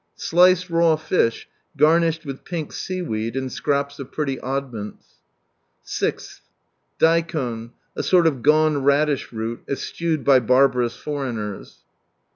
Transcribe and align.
Sliced 0.15 0.71
raw 0.71 0.95
fish, 0.95 1.47
garnished 1.77 2.25
with 2.25 2.43
pink 2.43 2.73
sea 2.73 3.03
weed, 3.03 3.35
and 3.35 3.51
scraps 3.51 3.99
of 3.99 4.11
pretty 4.11 4.39
oddments. 4.39 5.05
6th, 5.85 6.39
Daikon— 6.97 7.73
a 7.95 8.01
sort 8.01 8.25
of 8.25 8.41
gone 8.41 8.83
radish 8.83 9.31
root, 9.31 9.61
eschewed 9.69 10.23
by 10.25 10.39
barbarous 10.39 10.95
foreigners. 10.97 11.81